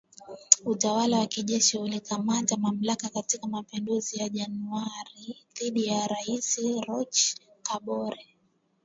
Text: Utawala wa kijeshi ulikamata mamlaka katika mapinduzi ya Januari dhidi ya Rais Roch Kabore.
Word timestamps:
Utawala 0.65 1.19
wa 1.19 1.25
kijeshi 1.25 1.77
ulikamata 1.77 2.57
mamlaka 2.57 3.09
katika 3.09 3.47
mapinduzi 3.47 4.17
ya 4.19 4.29
Januari 4.29 5.37
dhidi 5.59 5.85
ya 5.85 6.07
Rais 6.07 6.57
Roch 6.87 7.35
Kabore. 7.63 8.27